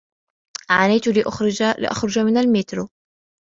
[0.69, 2.87] عانيت لأخرج من الميترو